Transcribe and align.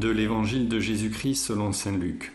de 0.00 0.08
l'Évangile 0.08 0.66
de 0.66 0.80
Jésus-Christ 0.80 1.34
selon 1.34 1.72
Saint 1.72 1.96
Luc. 1.96 2.32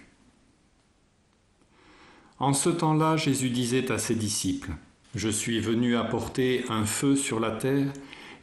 En 2.37 2.53
ce 2.53 2.69
temps-là, 2.69 3.17
Jésus 3.17 3.49
disait 3.49 3.91
à 3.91 3.97
ses 3.97 4.13
disciples, 4.13 4.71
Je 5.15 5.29
suis 5.29 5.59
venu 5.59 5.95
apporter 5.95 6.63
un 6.69 6.85
feu 6.85 7.15
sur 7.15 7.39
la 7.39 7.49
terre, 7.49 7.91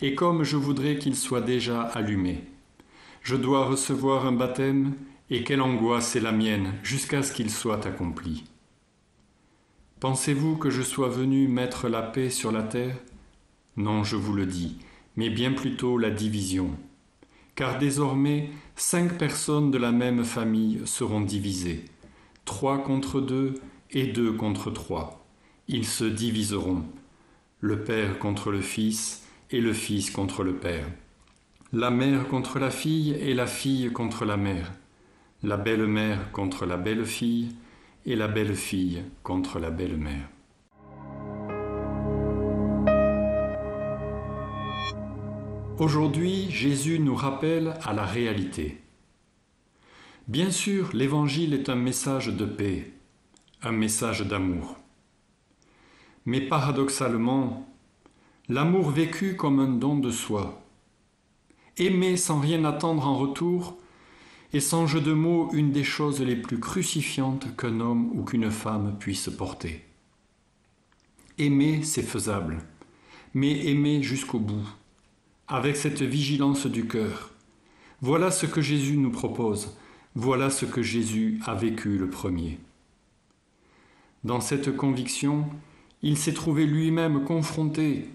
et 0.00 0.16
comme 0.16 0.42
je 0.42 0.56
voudrais 0.56 0.98
qu'il 0.98 1.14
soit 1.14 1.40
déjà 1.40 1.82
allumé. 1.82 2.42
Je 3.22 3.36
dois 3.36 3.64
recevoir 3.64 4.26
un 4.26 4.32
baptême, 4.32 4.94
et 5.30 5.44
quelle 5.44 5.62
angoisse 5.62 6.16
est 6.16 6.20
la 6.20 6.32
mienne 6.32 6.72
jusqu'à 6.82 7.22
ce 7.22 7.32
qu'il 7.32 7.50
soit 7.50 7.86
accompli. 7.86 8.42
Pensez-vous 10.00 10.56
que 10.56 10.70
je 10.70 10.82
sois 10.82 11.08
venu 11.08 11.46
mettre 11.46 11.88
la 11.88 12.02
paix 12.02 12.28
sur 12.28 12.50
la 12.50 12.64
terre? 12.64 12.96
Non, 13.76 14.02
je 14.02 14.16
vous 14.16 14.34
le 14.34 14.46
dis, 14.46 14.78
mais 15.14 15.30
bien 15.30 15.52
plutôt 15.52 15.96
la 15.96 16.10
division. 16.10 16.76
Car 17.54 17.78
désormais, 17.78 18.48
cinq 18.76 19.18
personnes 19.18 19.70
de 19.70 19.78
la 19.78 19.92
même 19.92 20.24
famille 20.24 20.80
seront 20.86 21.20
divisées, 21.20 21.84
trois 22.44 22.78
contre 22.78 23.20
deux 23.20 23.54
et 23.90 24.06
deux 24.06 24.32
contre 24.32 24.70
trois. 24.70 25.26
Ils 25.68 25.86
se 25.86 26.04
diviseront, 26.04 26.82
le 27.60 27.84
Père 27.84 28.18
contre 28.18 28.50
le 28.50 28.62
Fils 28.62 29.22
et 29.50 29.60
le 29.60 29.74
Fils 29.74 30.10
contre 30.10 30.42
le 30.42 30.54
Père, 30.54 30.86
la 31.72 31.90
mère 31.90 32.26
contre 32.28 32.58
la 32.58 32.70
fille 32.70 33.12
et 33.12 33.34
la 33.34 33.46
fille 33.46 33.92
contre 33.92 34.24
la 34.24 34.36
mère, 34.36 34.72
la 35.42 35.56
belle-mère 35.56 36.32
contre 36.32 36.66
la 36.66 36.76
belle-fille 36.76 37.54
et 38.06 38.16
la 38.16 38.28
belle-fille 38.28 39.02
contre 39.22 39.58
la 39.58 39.70
belle-mère. 39.70 40.28
Aujourd'hui, 45.78 46.50
Jésus 46.50 46.98
nous 46.98 47.14
rappelle 47.14 47.74
à 47.82 47.94
la 47.94 48.04
réalité. 48.04 48.78
Bien 50.28 50.50
sûr, 50.50 50.90
l'Évangile 50.92 51.54
est 51.54 51.70
un 51.70 51.76
message 51.76 52.28
de 52.28 52.44
paix, 52.44 52.92
un 53.62 53.72
message 53.72 54.20
d'amour. 54.20 54.76
Mais 56.26 56.42
paradoxalement, 56.42 57.66
l'amour 58.48 58.90
vécu 58.90 59.34
comme 59.34 59.60
un 59.60 59.68
don 59.68 59.98
de 59.98 60.10
soi, 60.10 60.62
aimer 61.78 62.18
sans 62.18 62.38
rien 62.38 62.64
attendre 62.64 63.06
en 63.08 63.16
retour, 63.16 63.78
est 64.52 64.60
sans 64.60 64.86
jeu 64.86 65.00
de 65.00 65.14
mots 65.14 65.48
une 65.54 65.72
des 65.72 65.84
choses 65.84 66.20
les 66.20 66.36
plus 66.36 66.60
crucifiantes 66.60 67.56
qu'un 67.56 67.80
homme 67.80 68.10
ou 68.12 68.24
qu'une 68.24 68.50
femme 68.50 68.96
puisse 68.98 69.30
porter. 69.30 69.82
Aimer, 71.38 71.82
c'est 71.82 72.02
faisable, 72.02 72.58
mais 73.32 73.66
aimer 73.66 74.02
jusqu'au 74.02 74.38
bout, 74.38 74.68
avec 75.48 75.76
cette 75.76 76.02
vigilance 76.02 76.66
du 76.66 76.86
cœur. 76.86 77.30
Voilà 78.00 78.30
ce 78.30 78.46
que 78.46 78.60
Jésus 78.60 78.96
nous 78.96 79.10
propose, 79.10 79.76
voilà 80.14 80.50
ce 80.50 80.66
que 80.66 80.82
Jésus 80.82 81.40
a 81.46 81.54
vécu 81.54 81.98
le 81.98 82.10
premier. 82.10 82.58
Dans 84.24 84.40
cette 84.40 84.76
conviction, 84.76 85.48
il 86.02 86.16
s'est 86.16 86.34
trouvé 86.34 86.66
lui-même 86.66 87.24
confronté 87.24 88.08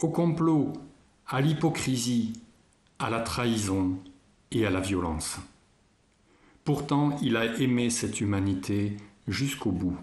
au 0.00 0.08
complot, 0.08 0.72
à 1.26 1.40
l'hypocrisie, 1.40 2.32
à 2.98 3.10
la 3.10 3.20
trahison 3.20 3.98
et 4.50 4.66
à 4.66 4.70
la 4.70 4.80
violence. 4.80 5.38
Pourtant, 6.64 7.16
il 7.22 7.36
a 7.36 7.58
aimé 7.60 7.90
cette 7.90 8.20
humanité 8.20 8.96
jusqu'au 9.26 9.70
bout. 9.70 9.96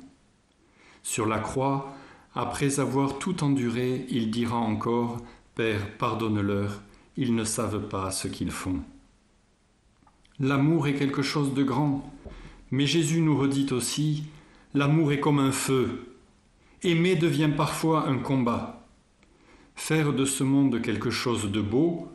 Sur 1.04 1.26
la 1.26 1.40
croix, 1.40 1.96
après 2.34 2.80
avoir 2.80 3.20
tout 3.20 3.44
enduré, 3.44 4.06
il 4.10 4.32
dira 4.32 4.58
encore 4.58 5.22
Père, 5.56 5.98
pardonne-leur, 5.98 6.82
ils 7.18 7.34
ne 7.34 7.46
savent 7.46 7.88
pas 7.88 8.12
ce 8.12 8.28
qu'ils 8.28 8.52
font. 8.52 8.82
L'amour 10.40 10.88
est 10.88 10.96
quelque 10.96 11.22
chose 11.22 11.54
de 11.54 11.64
grand, 11.64 12.14
mais 12.72 12.86
Jésus 12.86 13.22
nous 13.22 13.38
redit 13.38 13.72
aussi 13.72 14.26
L'amour 14.74 15.14
est 15.14 15.22
comme 15.22 15.40
un 15.40 15.54
feu. 15.54 16.18
Aimer 16.84 17.16
devient 17.16 17.50
parfois 17.56 18.10
un 18.10 18.18
combat. 18.18 18.86
Faire 19.74 20.12
de 20.12 20.26
ce 20.26 20.44
monde 20.44 20.82
quelque 20.82 21.10
chose 21.10 21.50
de 21.50 21.62
beau 21.62 22.10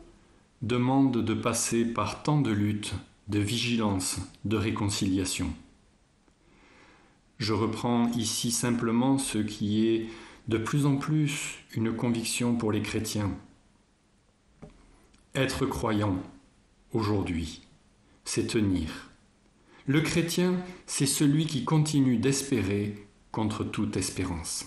demande 0.61 1.25
de 1.25 1.33
passer 1.33 1.87
par 1.87 2.23
tant 2.23 2.43
de 2.43 2.51
luttes, 2.51 2.93
de 3.29 3.39
vigilance, 3.39 4.21
de 4.45 4.59
réconciliation. 4.59 5.51
Je 7.39 7.55
reprends 7.55 8.11
ici 8.13 8.51
simplement 8.51 9.17
ce 9.17 9.39
qui 9.39 9.87
est 9.87 10.09
de 10.49 10.59
plus 10.59 10.87
en 10.87 10.97
plus 10.97 11.59
une 11.75 11.95
conviction 11.95 12.57
pour 12.57 12.73
les 12.73 12.83
chrétiens. 12.83 13.37
Être 15.35 15.67
croyant, 15.67 16.17
aujourd'hui, 16.93 17.63
c'est 18.25 18.47
tenir. 18.47 19.11
Le 19.87 20.01
chrétien, 20.01 20.57
c'est 20.87 21.07
celui 21.07 21.47
qui 21.47 21.65
continue 21.65 22.19
d'espérer 22.19 23.07
contre 23.33 23.65
toute 23.65 23.97
espérance. 23.97 24.67